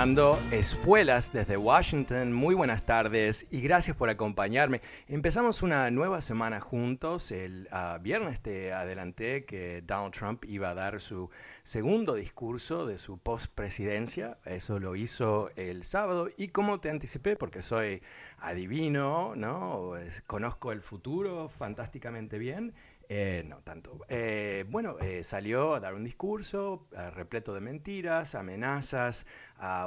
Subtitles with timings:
[0.00, 2.32] Fernando Espuelas desde Washington.
[2.32, 4.80] Muy buenas tardes y gracias por acompañarme.
[5.08, 7.30] Empezamos una nueva semana juntos.
[7.30, 11.28] El ah, viernes te adelanté que Donald Trump iba a dar su
[11.64, 14.38] segundo discurso de su postpresidencia.
[14.46, 18.00] Eso lo hizo el sábado y como te anticipé, porque soy
[18.38, 19.92] adivino, ¿no?
[20.26, 22.72] Conozco el futuro fantásticamente bien.
[23.12, 24.06] Eh, no tanto.
[24.08, 29.26] Eh, bueno, eh, salió a dar un discurso eh, repleto de mentiras, amenazas,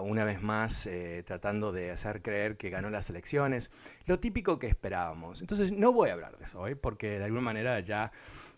[0.02, 3.72] una vez más eh, tratando de hacer creer que ganó las elecciones,
[4.08, 5.40] lo típico que esperábamos.
[5.40, 8.12] Entonces no voy a hablar de eso hoy porque de alguna manera ya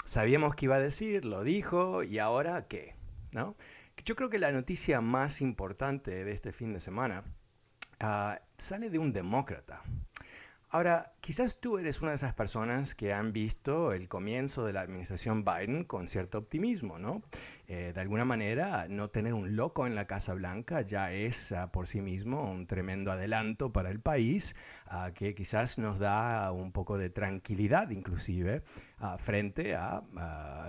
[0.03, 2.95] sabíamos qué iba a decir, lo dijo y ahora qué,
[3.33, 3.55] ¿no?
[4.03, 7.23] Yo creo que la noticia más importante de este fin de semana
[8.00, 9.83] ah, sale de un demócrata.
[10.69, 14.81] Ahora, quizás tú eres una de esas personas que han visto el comienzo de la
[14.81, 17.22] administración Biden con cierto optimismo, ¿no?
[17.68, 21.72] Eh, de alguna manera, no tener un loco en la Casa Blanca ya es ah,
[21.72, 24.56] por sí mismo un tremendo adelanto para el país,
[24.86, 28.62] ah, que quizás nos da un poco de tranquilidad inclusive
[29.00, 30.03] ah, frente a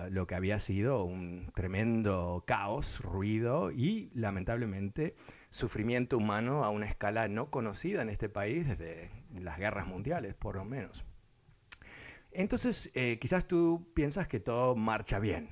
[0.09, 5.15] lo que había sido un tremendo caos, ruido y lamentablemente
[5.49, 10.55] sufrimiento humano a una escala no conocida en este país desde las guerras mundiales, por
[10.55, 11.06] lo menos.
[12.31, 15.49] Entonces, eh, quizás tú piensas que todo marcha bien.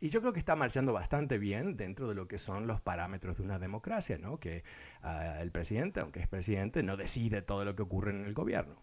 [0.00, 3.36] Y yo creo que está marchando bastante bien dentro de lo que son los parámetros
[3.36, 4.40] de una democracia, ¿no?
[4.40, 4.64] Que
[5.02, 8.82] ah, el presidente, aunque es presidente, no decide todo lo que ocurre en el gobierno.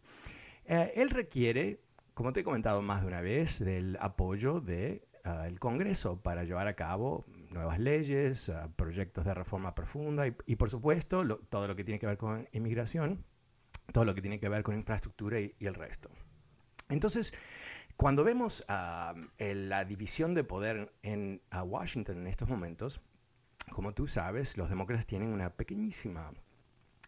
[0.65, 1.81] Eh, él requiere,
[2.13, 5.01] como te he comentado más de una vez, del apoyo del
[5.59, 10.69] Congreso para llevar a cabo nuevas leyes, ah, proyectos de reforma profunda y, y, por
[10.69, 13.25] supuesto, todo lo que tiene que ver con inmigración,
[13.91, 16.09] todo lo que tiene que ver con infraestructura y el resto.
[16.89, 17.33] Entonces,
[17.95, 23.01] cuando vemos ah, la división de poder en Washington en estos momentos,
[23.71, 26.33] como tú sabes, los demócratas tienen una pequeñísima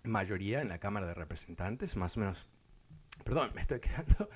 [0.03, 2.47] mayoría en la Cámara de Representantes, más o menos,
[3.23, 4.29] perdón, me estoy quedando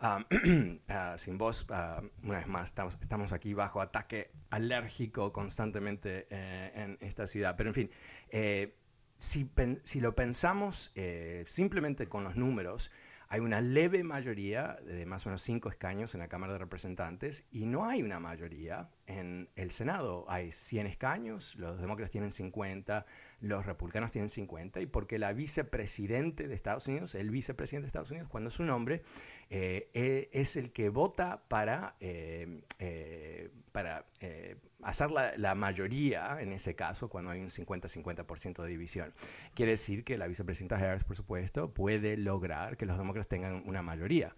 [0.00, 0.24] ah,
[0.88, 6.98] ah, sin voz, ah, una vez más, estamos, aquí bajo ataque alérgico constantemente eh, en
[7.00, 7.90] esta ciudad, pero en fin,
[8.30, 8.76] eh,
[9.18, 9.50] si,
[9.82, 12.90] si lo pensamos eh, simplemente con los números,
[13.30, 17.44] hay una leve mayoría de más o menos cinco escaños en la Cámara de Representantes
[17.50, 20.24] y no hay una mayoría en el Senado.
[20.28, 23.04] Hay 100 escaños, los demócratas tienen 50,
[23.40, 28.10] los republicanos tienen 50 y porque la vicepresidente de Estados Unidos, el vicepresidente de Estados
[28.10, 29.02] Unidos, cuando es un hombre,
[29.50, 36.38] eh, eh, es el que vota para, eh, eh, para eh, hacer la, la mayoría,
[36.40, 39.14] en ese caso, cuando hay un 50-50% de división.
[39.54, 43.82] Quiere decir que la vicepresidenta Harris, por supuesto, puede lograr que los demócratas tengan una
[43.82, 44.34] mayoría.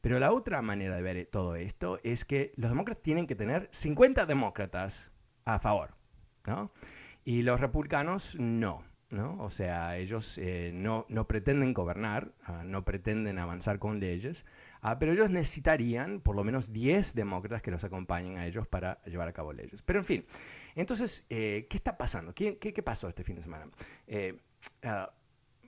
[0.00, 3.68] Pero la otra manera de ver todo esto es que los demócratas tienen que tener
[3.70, 5.12] 50 demócratas
[5.44, 5.94] a favor,
[6.46, 6.72] ¿no?
[7.24, 9.36] Y los republicanos no, ¿no?
[9.40, 14.46] O sea, ellos eh, no, no pretenden gobernar, ah, no pretenden avanzar con leyes,
[14.80, 19.02] ah, pero ellos necesitarían por lo menos 10 demócratas que los acompañen a ellos para
[19.04, 19.82] llevar a cabo leyes.
[19.82, 20.24] Pero en fin,
[20.74, 22.34] entonces, eh, ¿qué está pasando?
[22.34, 23.68] ¿Qué, qué, qué pasó este fin de semana?
[24.06, 24.38] Eh,
[24.82, 25.12] ah,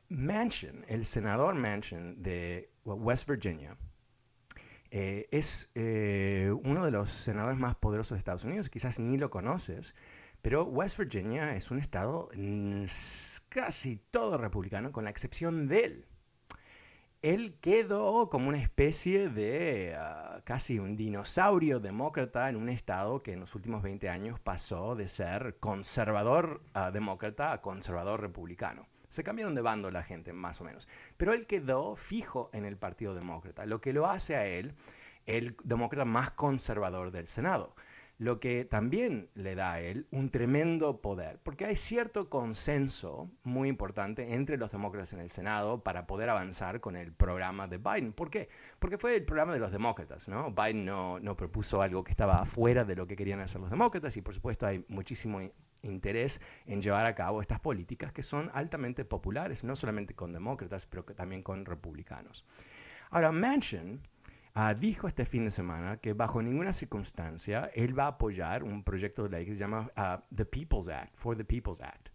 [0.09, 3.77] Manchin, el senador Manchin de West Virginia,
[4.91, 9.95] eh, es uno de los senadores más poderosos de Estados Unidos, quizás ni lo conoces,
[10.44, 12.85] pero West Virginia es un estado mm,
[13.49, 16.06] casi todo republicano, con la excepción de él.
[17.23, 23.32] Él quedó como una especie de uh, casi un dinosaurio demócrata en un estado que
[23.32, 28.87] en los últimos 20 años pasó de ser conservador uh, demócrata a conservador republicano.
[29.08, 30.87] Se cambiaron de bando la gente, más o menos.
[31.17, 34.75] Pero él quedó fijo en el Partido Demócrata, lo que lo hace a él
[35.25, 37.75] el demócrata más conservador del Senado
[38.19, 43.69] lo que también le da a él un tremendo poder, porque hay cierto consenso muy
[43.69, 48.13] importante entre los demócratas en el Senado para poder avanzar con el programa de Biden.
[48.13, 48.49] ¿Por qué?
[48.79, 50.53] Porque fue el programa de los demócratas, ¿no?
[50.53, 54.17] Biden no, no propuso algo que estaba afuera de lo que querían hacer los demócratas
[54.17, 55.41] y por supuesto hay muchísimo
[55.83, 60.87] interés en llevar a cabo estas políticas que son altamente populares, no solamente con demócratas,
[60.87, 62.45] pero también con republicanos.
[63.11, 64.01] Ahora, Manchin
[64.56, 68.85] Ah, dijo este fin de semana que bajo ninguna circunstancia él va a apoyar un
[68.85, 72.11] proyecto de ley que se llama ah, The People's Act, for the People's Act.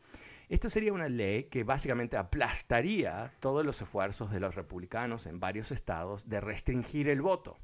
[0.47, 5.74] Esto sería una ley que básicamente aplastaría todos los esfuerzos de los republicanos en varios
[5.74, 7.57] estados de restringir el voto.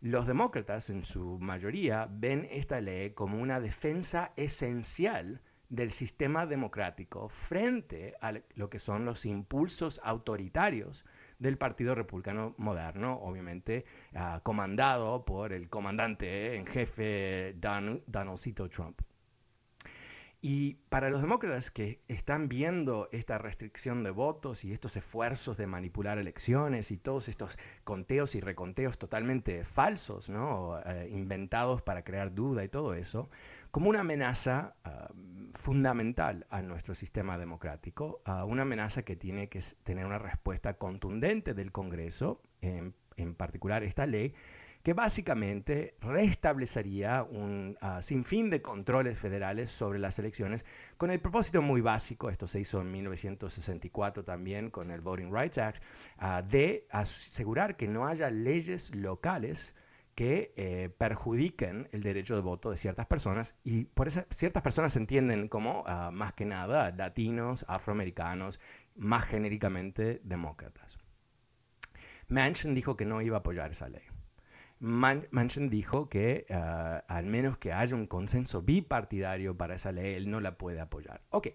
[0.00, 7.28] Los demócratas, en su mayoría, ven esta ley como una defensa esencial del sistema democrático
[7.28, 11.04] frente a lo que son los impulsos autoritarios
[11.38, 19.00] del Partido Republicano Moderno, obviamente uh, comandado por el comandante en jefe Don, Donaldcito Trump.
[20.40, 25.66] Y para los demócratas que están viendo esta restricción de votos y estos esfuerzos de
[25.66, 30.30] manipular elecciones y todos estos conteos y reconteos totalmente falsos.
[30.30, 33.28] Eh, inventados para crear duda y todo eso,
[33.70, 35.08] como una amenaza ah,
[35.54, 41.54] fundamental a nuestro sistema democrático, a una amenaza que tiene que tener una respuesta contundente
[41.54, 42.94] del Congreso, en,
[43.36, 44.32] particular esta ley,
[44.82, 50.64] que básicamente restablecería un uh, sinfín de controles federales sobre las elecciones
[50.96, 55.58] con el propósito muy básico, esto se hizo en 1964 también con el Voting Rights
[55.58, 55.82] Act,
[56.18, 59.74] ah, de asegurar que no haya leyes locales
[60.18, 64.94] que eh, perjudiquen el derecho de voto de ciertas personas y por eso ciertas personas
[64.94, 68.58] se entienden como ah, más que nada latinos, afroamericanos,
[68.96, 70.98] más genéricamente demócratas.
[72.26, 74.02] Manchin dijo que no iba a apoyar esa ley.
[74.80, 80.28] Manchin dijo que ah, al menos que haya un consenso bipartidario para esa ley, él
[80.32, 81.22] no la puede apoyar.
[81.30, 81.50] Ok,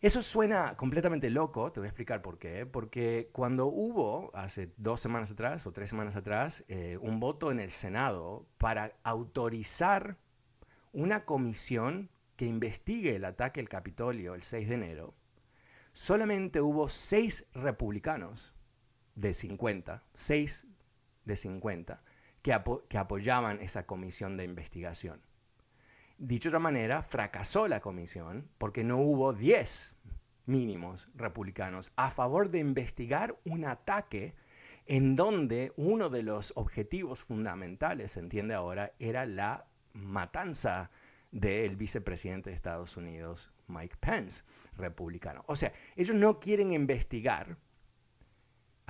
[0.00, 2.66] eso suena completamente loco, te voy a explicar por qué.
[2.66, 7.58] Porque cuando hubo, hace dos semanas atrás o tres semanas atrás, eh, un voto en
[7.58, 10.16] el Senado para autorizar
[10.92, 15.14] una comisión que investigue el ataque al Capitolio el 6 de enero,
[15.92, 18.54] solamente hubo seis republicanos
[19.16, 20.68] de 50, seis
[21.24, 22.00] de 50,
[22.42, 22.56] que,
[22.88, 25.20] que apoyaban esa comisión de investigación.
[26.18, 29.94] Dicho de otra manera, fracasó la comisión porque no hubo 10
[30.46, 34.34] mínimos republicanos a favor de investigar un ataque
[34.86, 40.90] en donde uno de los objetivos fundamentales, se entiende ahora, era la matanza
[41.30, 44.42] del vicepresidente de Estados Unidos, Mike Pence,
[44.76, 45.44] republicano.
[45.46, 47.56] O sea, ellos no quieren investigar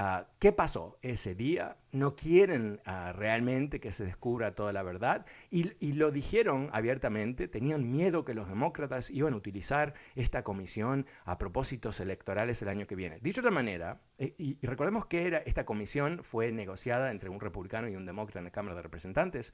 [0.00, 5.27] Ah, qué pasó ese día, no quieren ah, realmente que se descubra toda la verdad.
[5.50, 11.37] Y, lo dijeron abiertamente, tenían miedo que los demócratas iban a utilizar esta comisión a
[11.37, 13.19] propósitos electorales el año que viene.
[13.19, 17.89] Dicho de otra manera, eh, y, recordemos que esta comisión fue negociada entre un republicano
[17.89, 19.53] y un demócrata en la Cámara de Representantes,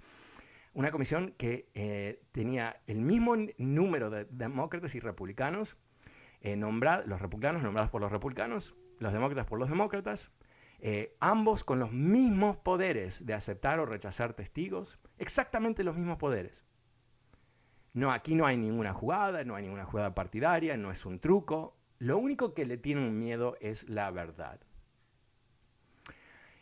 [0.74, 5.78] una comisión que eh, tenía el mismo número de demócratas y republicanos,
[6.42, 10.32] eh, los republicanos nombrados por los republicanos, los demócratas por los demócratas,
[10.80, 16.64] eh, ambos con los mismos poderes de aceptar o rechazar testigos, exactamente los mismos poderes.
[17.94, 21.76] No, aquí no hay ninguna jugada, no hay ninguna jugada partidaria, no es un truco.
[21.98, 24.60] Lo único que le tienen miedo es la verdad.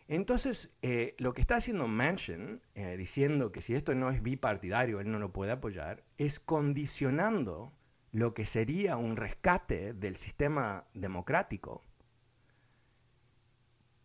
[0.09, 5.01] Entonces, eh, lo que está haciendo Manchin, eh, diciendo que si esto no es bipartidario,
[5.01, 7.73] él no lo puede apoyar, es condicionando
[8.13, 11.83] lo que sería un rescate del sistema democrático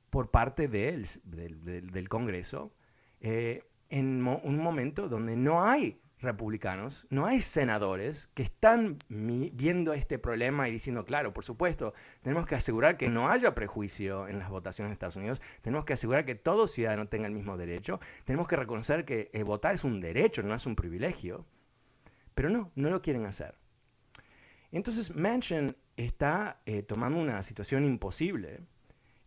[0.10, 2.72] por parte de del, Congreso
[3.22, 10.18] eh, en un momento donde no hay republicanos, no hay senadores que están viendo este
[10.18, 14.50] problema y diciendo, claro, por supuesto, tenemos que asegurar que no haya prejuicio en las
[14.50, 18.48] votaciones de Estados Unidos, tenemos que asegurar que todo ciudadano tenga el mismo derecho, tenemos
[18.48, 21.46] que reconocer que eh, votar es un derecho, no es un privilegio,
[22.34, 23.56] pero no, no lo quieren hacer.
[24.72, 28.62] Entonces Manchin está eh, tomando una situación imposible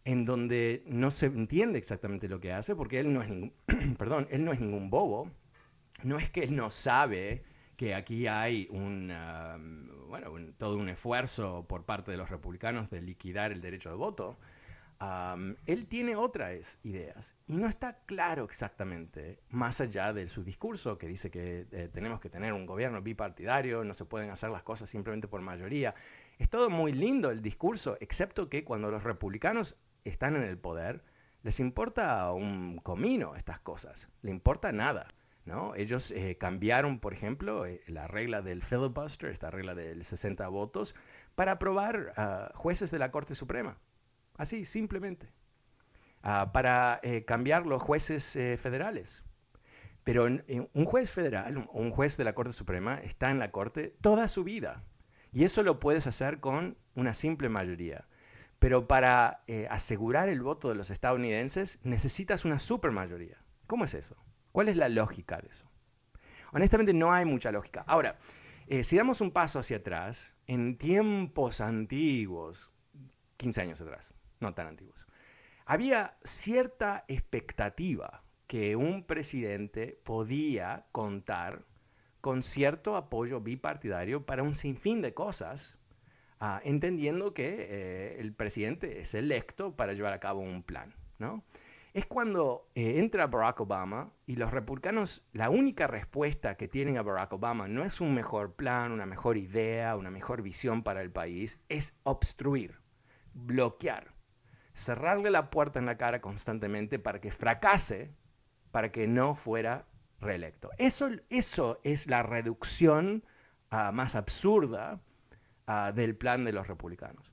[0.05, 3.53] en donde no se entiende exactamente lo que hace, porque él no es ningún,
[3.99, 5.31] perdón, él no es ningún bobo.
[6.03, 7.43] No es que él no sabe
[7.77, 13.01] que aquí hay un, um, bueno, todo un esfuerzo por parte de los republicanos de
[13.03, 14.39] liquidar el derecho de voto.
[15.01, 20.99] Um, él tiene otras ideas y no está claro exactamente, más allá de su discurso
[20.99, 24.63] que dice que eh, tenemos que tener un gobierno bipartidario, no se pueden hacer las
[24.63, 25.95] cosas simplemente por mayoría.
[26.39, 31.03] Es todo muy lindo el discurso, excepto que cuando los republicanos están en el poder,
[31.43, 35.07] les importa un comino estas cosas, le importa nada.
[35.47, 35.75] ¿no?
[35.75, 40.95] Ellos eh, cambiaron, por ejemplo, eh, la regla del filibuster, esta regla del 60 votos,
[41.35, 43.79] para aprobar a jueces de la Corte Suprema.
[44.37, 45.29] Así, simplemente.
[46.23, 49.25] Ah, para eh, cambiar los jueces federales.
[50.05, 54.29] Pero un juez federal, un juez de la Corte Suprema, está en la Corte toda
[54.29, 54.83] su vida.
[55.33, 58.07] Y eso lo puedes hacer con una simple mayoría.
[58.61, 63.39] Pero para asegurar el voto de los estadounidenses necesitas una supermayoría.
[63.67, 64.17] ¿Cómo es eso?
[64.53, 65.69] ¿Cuál es la lógica de eso?
[66.53, 67.85] Honestamente no hay mucha lógica.
[67.89, 68.19] Ahora,
[68.71, 72.71] eh, si damos un paso hacia atrás, en tiempos antiguos,
[73.37, 75.09] 15 años atrás, no tan antiguos,
[75.67, 81.65] había cierta expectativa que un presidente podía contar
[82.21, 85.77] con cierto apoyo bipartidario para un sinfín de cosas,
[86.41, 91.45] ah, entendiendo que eh, el presidente es electo para llevar a cabo un plan, ¿no?
[91.93, 97.03] es cuando eh, entra Barack Obama y los republicanos, la única respuesta que tienen a
[97.03, 101.11] Barack Obama no es un mejor plan, una mejor idea, una mejor visión para el
[101.11, 102.79] país, es obstruir,
[103.35, 104.15] bloquear,
[104.73, 108.13] cerrarle la puerta en la cara constantemente para que fracase,
[108.71, 109.87] para que no fuera
[110.21, 110.71] reelecto.
[110.79, 113.25] Eso, eso es la reducción
[113.71, 115.01] ah, más absurda
[115.71, 117.33] ah, del plan de los republicanos.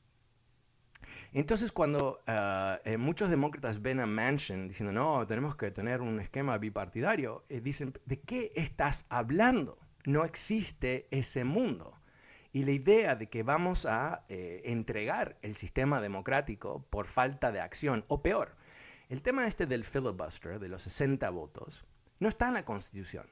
[1.34, 6.20] Entonces, cuando ah, eh, muchos demócratas ven a Manchin diciendo, no, tenemos que tener un
[6.20, 9.78] esquema bipartidario, eh, dicen, ¿de qué estás hablando?
[10.06, 11.94] No existe ese mundo.
[12.54, 17.60] Y la idea de que vamos a eh, entregar el sistema democrático por falta de
[17.60, 18.56] acción, o peor,
[19.10, 21.86] el tema este del filibuster, de los 60 votos,
[22.20, 23.28] no está en la Constitución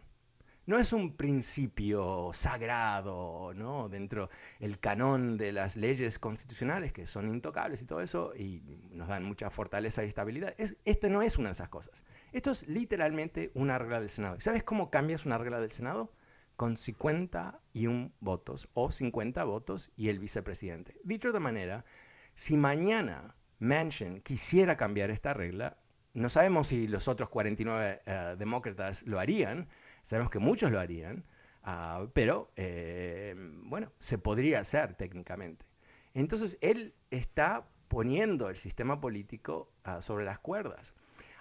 [0.67, 3.87] no es un principio sagrado, ¿no?
[3.89, 4.29] Dentro
[4.59, 9.23] del canon de las leyes constitucionales que son intocables y todo eso y nos dan
[9.23, 10.55] mucha fortaleza y estabilidad.
[10.57, 12.03] este no es una de esas cosas.
[12.31, 14.39] Esto es literalmente una regla del Senado.
[14.39, 16.11] ¿Sabes cómo cambias una regla del Senado?
[16.55, 20.99] Con 51 votos o 50 votos y el vicepresidente.
[21.03, 21.85] Dicho de manera,
[22.33, 25.77] si mañana Manchin quisiera cambiar esta regla,
[26.13, 29.67] no sabemos si los otros 49 eh, demócratas lo harían,
[30.05, 31.25] Sabemos que muchos lo harían,
[31.63, 33.33] ah, pero eh,
[33.63, 35.65] bueno, se podría hacer técnicamente.
[36.13, 40.93] Entonces él está poniendo el sistema político ah, sobre las cuerdas.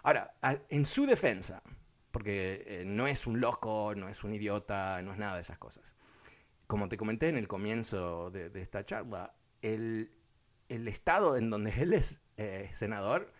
[0.02, 0.32] Ahora,
[0.70, 1.62] en su defensa,
[2.10, 5.58] porque eh, no es un loco, no es un idiota, no es nada de esas
[5.58, 5.94] cosas.
[6.66, 10.10] Como te comenté en el comienzo de, esta charla, el,
[10.70, 13.30] estado en donde él es eh, senador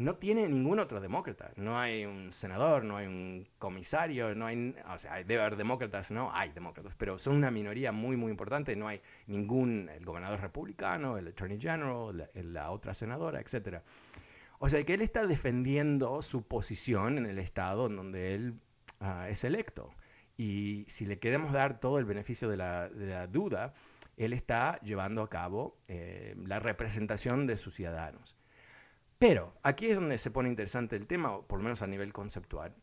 [0.00, 1.52] no tiene ningún otro demócrata.
[1.56, 6.10] No hay un senador, no hay un comisario, no hay, o sea, debe haber demócratas,
[6.10, 8.74] no, hay demócratas, pero son una minoría muy, muy importante.
[8.76, 13.82] No hay ningún, el gobernador republicano, el attorney general, la, otra senadora, etc.
[14.58, 18.54] O sea, que él está defendiendo su posición en el estado en donde él
[19.00, 19.90] ah, es electo.
[20.38, 23.74] Y si le queremos dar todo el beneficio de la, duda,
[24.16, 28.39] él está llevando a cabo eh, la representación de sus ciudadanos.
[29.20, 32.74] Pero aquí es donde se pone interesante el tema, por lo menos a nivel conceptual.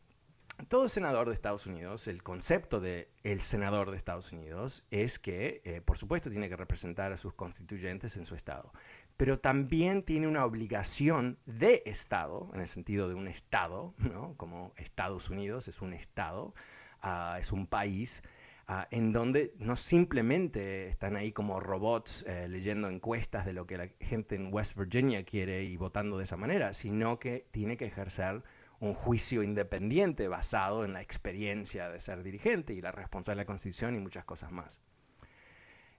[0.68, 5.60] Todo senador de Estados Unidos, el concepto de el senador de Estados Unidos es que,
[5.64, 8.72] eh, por supuesto, tiene que representar a sus constituyentes en su estado,
[9.16, 14.34] pero también tiene una obligación de estado, en el sentido de un estado, ¿no?
[14.36, 16.54] como Estados Unidos es un estado,
[17.02, 18.22] ah, es un país,
[18.70, 23.78] Ah, en donde no simplemente están ahí como robots eh, leyendo encuestas de lo que
[23.78, 27.86] la gente en West Virginia quiere y votando de esa manera, sino que tiene que
[27.86, 28.42] ejercer
[28.78, 33.46] un juicio independiente basado en la experiencia de ser dirigente y la responsabilidad de la
[33.46, 34.82] Constitución y muchas cosas más.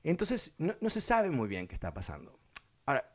[0.04, 2.38] Entonces, no, no se sabe muy bien qué está pasando.
[2.86, 3.12] Ahora,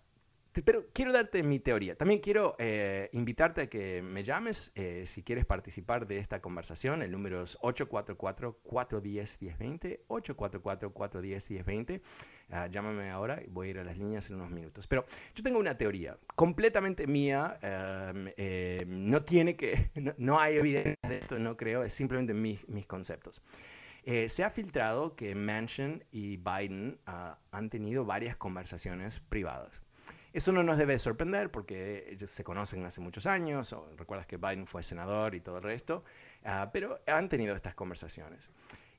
[0.62, 1.96] pero quiero darte mi teoría.
[1.96, 7.02] También quiero eh, invitarte a que me llames eh, si quieres participar de esta conversación.
[7.02, 10.00] El número es 844-410-1020.
[10.08, 12.00] 844-410-1020.
[12.50, 14.86] Ah, llámame ahora y voy a ir a las líneas en unos minutos.
[14.86, 17.58] Pero yo tengo una teoría completamente mía.
[17.62, 21.82] Em, em, no tiene que, no, hay evidencia de esto, no creo.
[21.82, 23.42] Es simplemente mis, mis conceptos.
[24.06, 29.82] Eh, se ha filtrado que Manchin y Biden ah, han tenido varias conversaciones privadas.
[30.34, 34.66] Eso no nos debe sorprender porque se conocen hace muchos años, o recuerdas que Biden
[34.66, 36.02] fue senador y todo el resto,
[36.44, 38.50] ah, pero han tenido estas conversaciones.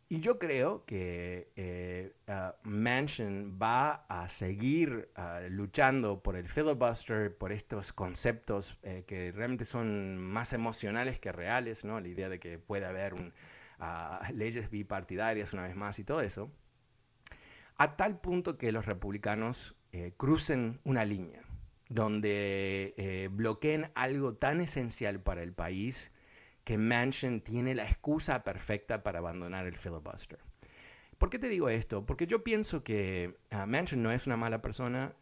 [0.08, 7.36] Y yo creo que eh, ah, Manchin va a seguir ah, luchando por el filibuster,
[7.38, 12.00] por estos conceptos eh, que realmente son más emocionales que reales, ¿no?
[12.00, 13.14] La idea de que puede haber
[14.34, 16.50] leyes bipartidarias una vez más y todo eso.
[17.78, 21.42] a tal punto que los republicanos eh, crucen una línea
[21.88, 26.12] donde eh, bloqueen algo tan esencial para el país
[26.66, 30.40] que Manchin tiene la excusa perfecta para abandonar el filibuster.
[31.18, 32.06] ¿Por qué te digo esto?
[32.06, 35.14] Porque yo pienso que uh, Manchin no es una mala persona,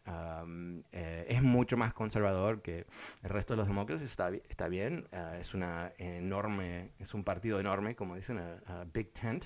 [0.90, 2.84] eh, es mucho más conservador que
[3.22, 7.60] el resto de los demócratas, está, está bien, uh, es una enorme, es un partido
[7.60, 9.44] enorme, como dicen, a, big tent,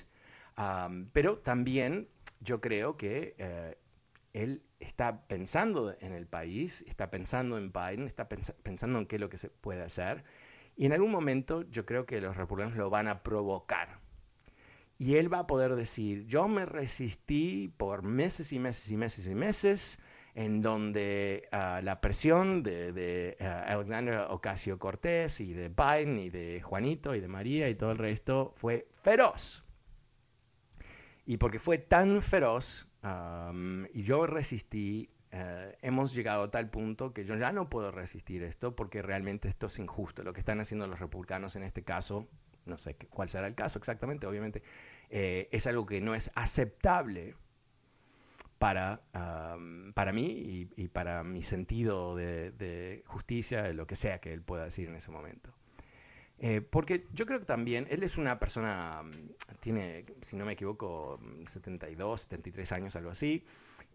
[1.13, 2.07] pero también
[2.39, 3.88] yo creo que uh,
[4.33, 9.15] él está pensando en el país, está pensando en Biden, está pens pensando en qué
[9.17, 10.23] es lo que se puede hacer,
[10.75, 13.99] y en algún momento yo creo que los republicanos lo van a provocar
[14.99, 19.27] y él va a poder decir, yo me resistí por meses y meses y meses
[19.27, 19.99] y meses,
[20.35, 26.29] en donde uh, la presión de, de uh, Alexandra Ocasio Cortés y de Biden y
[26.29, 29.63] de Juanito y de María y todo el resto fue feroz.
[31.25, 37.13] Y porque fue tan feroz um, y yo resistí, uh, hemos llegado a tal punto
[37.13, 40.23] que yo ya no puedo resistir esto porque realmente esto es injusto.
[40.23, 42.27] Lo que están haciendo los republicanos en este caso
[42.69, 44.63] no sé cuál será el caso exactamente, obviamente,
[45.09, 47.35] eh, es algo que no es aceptable
[48.57, 49.01] para,
[49.93, 54.65] para mí y, para mi sentido de, justicia, de lo que sea que él pueda
[54.65, 55.51] decir en ese momento.
[56.41, 59.01] Eh, porque yo creo que también él es una persona,
[59.59, 63.43] tiene, si no me equivoco, 72, 73 años, algo así.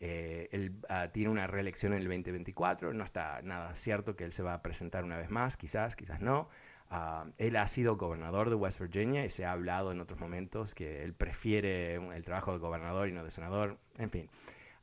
[0.01, 4.33] Eh, él ah, tiene una reelección en el 2024, no está nada cierto que él
[4.33, 6.49] se va a presentar una vez más, quizás, quizás no.
[6.91, 10.75] Ah, él ha sido gobernador de West Virginia y se ha hablado en otros momentos
[10.75, 14.29] que él prefiere el trabajo de gobernador y no de senador, en fin.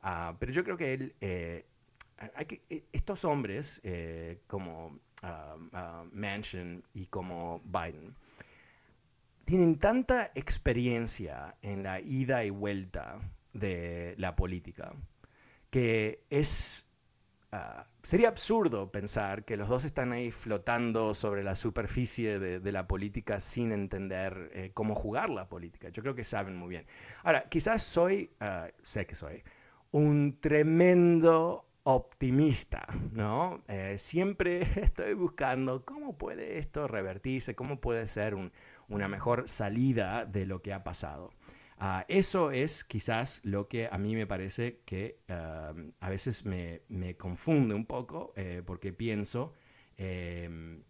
[0.02, 1.64] Ah, pero yo creo que él, eh,
[2.34, 8.14] hay que, e, estos hombres eh, como uh, Manchin y como Biden,
[9.44, 13.18] tienen tanta experiencia en la ida y vuelta
[13.52, 14.92] de la política
[15.70, 16.86] que es
[17.54, 22.86] Ah, sería absurdo pensar que los dos están ahí flotando sobre la superficie de, la
[22.86, 25.90] política sin entender eh, cómo jugar la política.
[25.90, 26.86] Yo creo que saben muy bien.
[27.24, 29.42] Ahora, quizás soy, ah, sé que soy,
[29.90, 33.62] un tremendo optimista, ¿no?
[33.68, 38.36] Eh, siempre estoy buscando cómo puede esto revertirse, cómo puede ser
[38.88, 41.30] una mejor salida de lo que ha pasado.
[41.84, 46.80] Ah, eso es quizás lo que a mí me parece que a veces me,
[47.16, 49.52] confunde un poco eh, porque pienso,
[49.96, 50.84] em,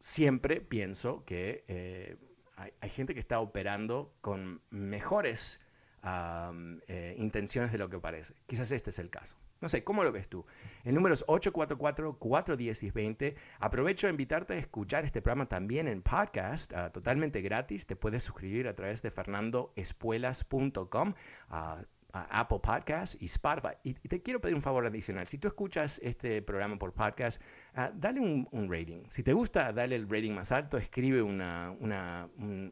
[0.00, 2.16] siempre pienso que eh,
[2.56, 5.60] hay, gente que está operando con mejores
[6.02, 8.34] eh, intenciones de lo que parece.
[8.46, 9.36] Quizás este es el caso.
[9.60, 10.46] No sé, ¿cómo lo ves tú?
[10.84, 13.34] El número es 844-410-20.
[13.60, 17.86] Aprovecho a invitarte a escuchar este programa también en podcast, ah, totalmente gratis.
[17.86, 21.14] Te puedes suscribir a través de fernandoespuelas.com.
[21.48, 21.82] a
[22.14, 23.74] Apple Podcasts y Spotify.
[23.82, 25.26] Y, te quiero pedir un favor adicional.
[25.26, 27.42] Si tú escuchas este programa por podcast,
[27.74, 29.02] ah, dale un, rating.
[29.10, 32.28] Si te gusta, dale el rating más alto, escribe una, una,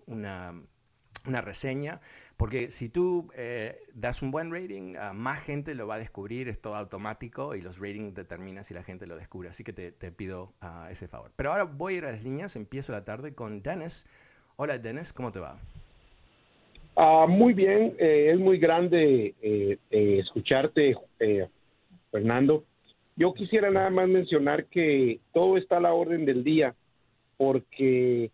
[0.06, 0.62] una,
[1.26, 2.00] una reseña.
[2.36, 6.60] Porque si tú eh, das un buen rating, más gente lo va a descubrir, es
[6.60, 9.48] todo automático y los ratings determinan si la gente lo descubre.
[9.48, 11.30] Así que te, pido ah, ese favor.
[11.36, 14.06] Pero ahora voy a ir a las líneas, empiezo la tarde con Dennis.
[14.56, 15.58] Hola Dennis, ¿cómo te va?
[16.96, 20.96] Ah, muy bien, eh, es muy grande eh, escucharte,
[22.10, 22.64] Fernando.
[23.16, 26.74] Yo quisiera nada más mencionar que todo está a la orden del día,
[27.36, 28.30] porque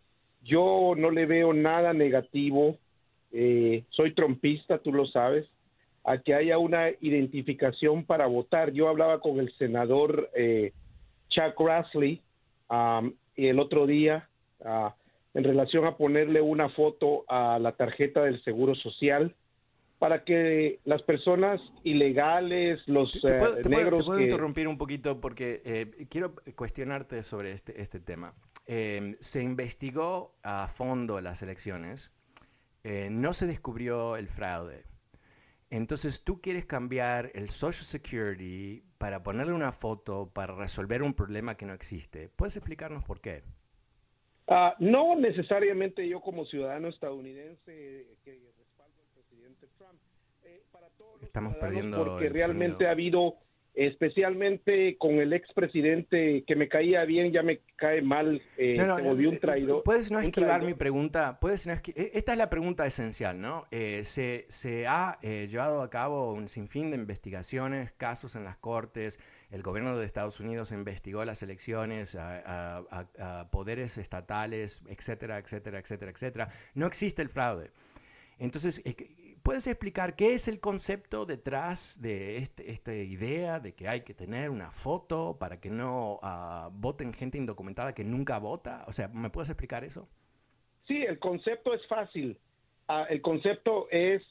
[0.48, 2.78] yo no le veo nada negativo
[3.30, 5.46] eh, soy trompista, tú lo sabes,
[6.04, 8.72] a que haya una identificación para votar.
[8.72, 10.72] Yo hablaba con el senador eh,
[11.28, 12.22] Chuck Grassley
[13.36, 14.28] el otro día
[15.34, 19.34] en relación a ponerle una foto a la tarjeta del Seguro Social
[19.98, 23.56] para que las personas ilegales, los negros...
[23.62, 28.32] Te puedo, interrumpir un poquito porque eh, quiero cuestionarte sobre este, este tema.
[28.68, 32.12] Se investigó a fondo las elecciones
[32.84, 34.84] eh, no se descubrió el fraude.
[35.70, 41.56] Entonces tú quieres cambiar el Social Security para ponerle una foto para resolver un problema
[41.56, 42.30] que no existe.
[42.30, 43.42] ¿Puedes explicarnos por qué?
[44.46, 50.00] Ah, no necesariamente yo como ciudadano estadounidense que respaldo al presidente Trump.
[50.44, 53.34] Eh, para todos Estamos perdiendo porque realmente ha habido
[53.78, 59.28] especialmente con el expresidente que me caía bien, ya me cae mal, eh, se volvió
[59.28, 59.82] un eh, traidor.
[59.84, 63.66] Puedes no esquivar mi pregunta, puedes no e, esta es la pregunta esencial, ¿no?
[63.70, 69.20] Eh, se, se, ha llevado a cabo un sinfín de investigaciones, casos en las cortes,
[69.52, 72.78] el gobierno de Estados Unidos investigó las elecciones a,
[73.16, 76.48] a poderes estatales, etcétera, etcétera, etcétera, etcétera.
[76.74, 77.70] No existe el fraude.
[78.40, 78.82] Entonces,
[79.48, 84.12] puedes explicar qué es el concepto detrás de este, esta idea de que hay que
[84.12, 88.84] tener una foto para que no ah, voten gente indocumentada que nunca vota?
[88.88, 90.06] O sea, ¿me puedes explicar eso?
[90.86, 92.38] Sí, el concepto es fácil.
[92.88, 94.22] Ah, el concepto es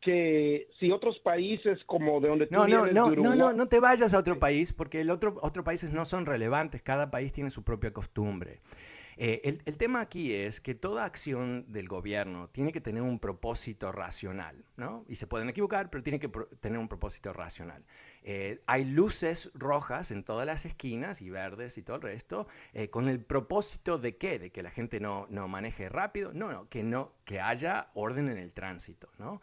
[0.00, 3.52] que si otros países como de donde tú no, no, vienes, no, no, Uruguay- no,
[3.52, 7.10] no te vayas a otro país porque el otro, otros países no son relevantes, cada
[7.10, 8.60] país tiene su propia costumbre.
[9.16, 13.18] Eh, el, el tema aquí es que toda acción del gobierno tiene que tener un
[13.18, 15.04] propósito racional, ¿no?
[15.08, 16.28] Y se pueden equivocar, pero tiene que
[16.60, 17.84] tener un propósito racional.
[18.22, 22.88] Eh, hay luces rojas en todas las esquinas y verdes y todo el resto, eh,
[22.88, 24.38] con el propósito de qué?
[24.38, 28.28] De que la gente no, no maneje rápido, no, no, que no, que haya orden
[28.28, 29.40] en el tránsito, ¿no?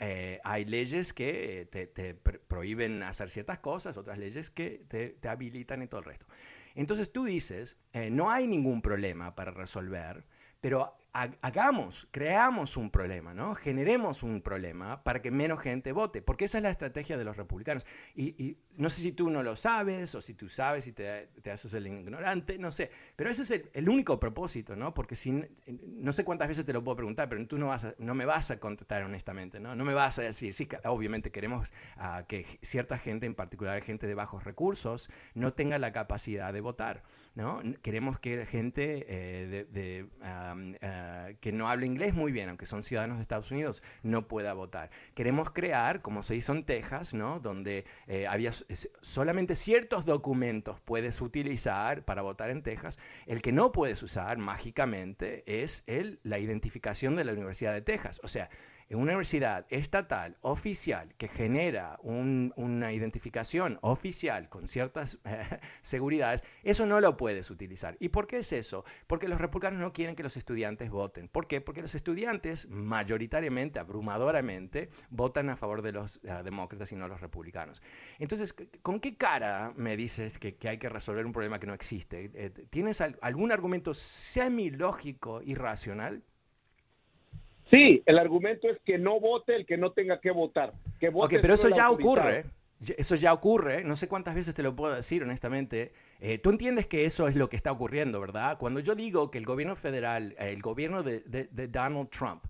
[0.00, 4.84] Eh, hay leyes que eh, te, te pr- prohíben hacer ciertas cosas, otras leyes que
[4.88, 6.26] te, te habilitan y todo el resto.
[6.74, 10.24] Entonces tú dices, eh, no hay ningún problema para resolver,
[10.60, 13.54] pero hagamos, creamos un problema, ¿no?
[13.54, 17.36] Generemos un problema para que menos gente vote, porque esa es la estrategia de los
[17.36, 17.86] republicanos.
[18.16, 21.52] Y, no sé si tú no lo sabes o si tú sabes y te, te
[21.52, 24.92] haces el ignorante, no sé, pero ese es el, el único propósito, ¿no?
[24.92, 28.14] Porque si, no sé cuántas veces te lo puedo preguntar, pero tú no, vas no
[28.16, 29.76] me vas a contestar honestamente, ¿no?
[29.76, 34.08] No me vas a decir, sí, obviamente queremos ah, que cierta gente, en particular gente
[34.08, 37.04] de bajos recursos, no tenga la capacidad de votar.
[37.34, 37.60] ¿No?
[37.82, 42.82] Queremos que gente eh, de- am, ah, que no hable inglés muy bien, aunque son
[42.82, 44.90] ciudadanos de Estados Unidos, no pueda votar.
[45.14, 47.40] Queremos crear, como se hizo en Texas, ¿no?
[47.40, 48.52] donde eh, había
[49.00, 52.98] solamente ciertos documentos puedes utilizar para votar en Texas.
[53.26, 58.20] El que no puedes usar mágicamente es el, la identificación de la Universidad de Texas.
[58.22, 58.48] O sea,
[58.88, 65.42] en una universidad estatal oficial que genera un- una identificación oficial con ciertas eh,
[65.82, 67.96] seguridades, eso no lo puedes utilizar.
[68.00, 68.84] ¿Y por qué es eso?
[69.06, 71.28] Porque los republicanos no quieren que los estudiantes voten.
[71.28, 71.60] ¿Por qué?
[71.60, 77.20] Porque los estudiantes mayoritariamente, abrumadoramente, votan a favor de los eh, demócratas y no los
[77.20, 77.82] republicanos.
[78.18, 81.74] Entonces, ¿con qué cara me dices que, que hay que resolver un problema que no
[81.74, 82.30] existe?
[82.34, 86.22] Eh, ¿Tienes al- algún argumento semilógico y racional?
[87.70, 90.72] Sí, el argumento es que no vote el que no tenga que votar.
[91.00, 92.44] Que vote Ok, pero eso solo el ya ocurre.
[92.98, 93.82] Eso ya ocurre.
[93.84, 95.92] No sé cuántas veces te lo puedo decir, honestamente.
[96.20, 98.58] Eh, Tú entiendes que eso es lo que está ocurriendo, ¿verdad?
[98.58, 102.44] Cuando yo digo que el gobierno federal, eh, el gobierno de, de- de Donald Trump,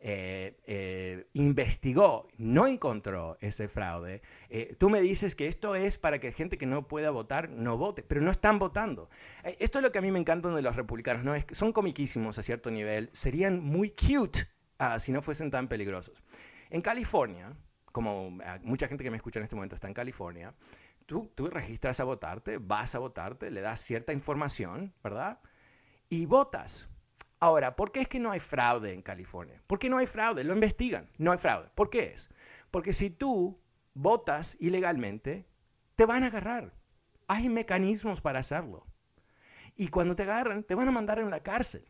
[0.00, 6.20] eh, eh, investigó, no encontró ese fraude, eh, tú me dices que esto es para
[6.20, 9.08] que gente que no pueda votar no vote, pero no están votando.
[9.42, 11.34] Eh, esto es lo que a mí me encanta de los republicanos, ¿no?
[11.34, 14.40] Es que son comiquísimos a cierto nivel, serían muy cute
[14.78, 16.22] ah, si no fuesen tan peligrosos.
[16.70, 17.52] En California,
[17.92, 20.54] como ah, mucha gente que me escucha en este momento está en California,
[21.06, 25.40] tú, tú registras a votarte, vas a votarte, le das cierta información, ¿verdad?
[26.08, 26.88] Y votas.
[27.40, 29.62] Ahora, ¿por qué es que no hay fraude en California?
[29.66, 30.42] ¿Por qué no hay fraude?
[30.42, 31.08] Lo investigan.
[31.18, 31.68] No hay fraude.
[31.74, 32.30] ¿Por qué es?
[32.70, 33.60] Porque si tú
[33.94, 35.46] votas ilegalmente,
[35.94, 36.72] te van a agarrar.
[37.28, 38.86] Hay mecanismos para hacerlo.
[39.76, 41.86] Y cuando te agarran, te van a mandar en la cárcel.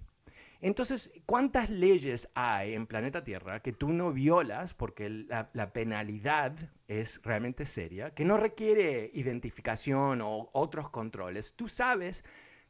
[0.60, 6.52] Entonces, ¿cuántas leyes hay en planeta Tierra que tú no violas porque la, penalidad
[6.88, 11.54] es realmente seria, que no requiere identificación o otros controles?
[11.54, 12.24] Tú sabes,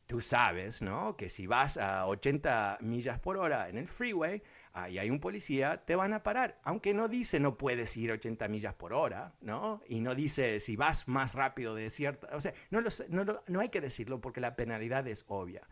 [0.06, 1.16] tú sabes, ¿no?
[1.16, 4.42] Que si vas a 80 millas por hora en el freeway
[4.90, 6.58] y hay un policía, te van a parar.
[6.62, 9.82] Aunque no dice no puedes ir 80 millas por hora, ¿no?
[9.88, 12.28] Y no dice si vas más rápido de cierta...
[12.36, 15.62] O sea, no, lo no, lo- no hay que decirlo porque la penalidad es obvia.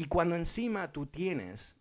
[0.00, 1.76] Y cuando encima tú tienes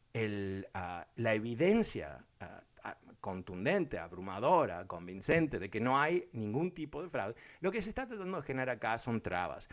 [0.73, 7.09] ah, la evidencia ah, ah, contundente, abrumadora, convincente de que no hay ningún tipo de
[7.09, 9.69] fraude, lo que se está tratando de generar acá son trabas.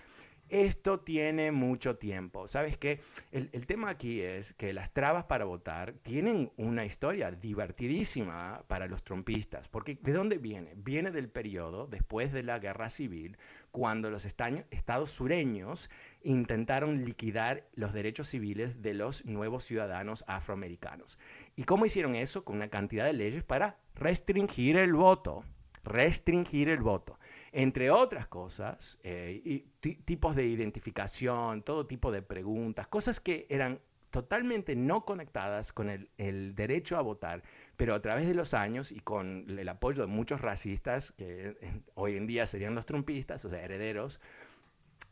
[0.51, 2.47] Esto tiene mucho tiempo.
[2.47, 3.01] ¿Sabes qué?
[3.33, 9.03] El, tema aquí es que las trabas para votar tienen una historia divertidísima para los
[9.03, 9.69] trompistas.
[9.69, 10.75] Porque ¿de dónde viene?
[10.77, 13.39] Viene del periodo después de la guerra civil,
[13.71, 15.91] cuando los estados sureños
[16.23, 21.19] intentaron liquidar los derechos civiles de los nuevos ciudadanos afroamericanos.
[21.57, 22.45] ¿Y cómo hicieron eso?
[22.45, 25.43] Con una cantidad de leyes para restringir el voto.
[25.85, 27.19] Restringir el voto.
[27.57, 33.47] Entre otras cosas, eh, y ti- tipos de identificación, todo tipo de preguntas, cosas que
[33.49, 37.45] eran totalmente no conectadas con el, derecho a votar,
[37.77, 41.57] pero a través de los años y con el apoyo de muchos racistas, que
[41.95, 44.19] hoy en día serían los trumpistas, o sea, herederos,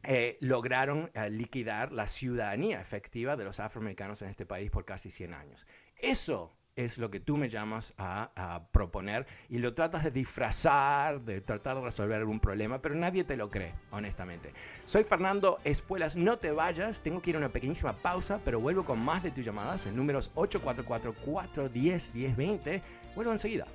[0.03, 5.11] eh, lograron eh, liquidar la ciudadanía efectiva de los afroamericanos en este país por casi
[5.11, 5.65] 100 años.
[5.97, 11.41] Eso es lo que tú me llamas a, proponer y lo tratas de disfrazar, de
[11.41, 14.53] tratar de resolver algún problema, pero nadie te lo cree, honestamente.
[14.85, 18.85] Soy Fernando Espuelas, no te vayas, tengo que ir a una pequeñísima pausa, pero vuelvo
[18.85, 22.83] con más de tus llamadas en números 844-410-1020.
[23.15, 23.67] Vuelvo enseguida.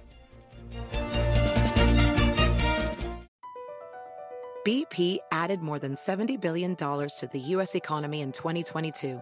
[4.66, 7.74] BP added more than $70 billion to the U.S.
[7.74, 9.22] economy in 2022.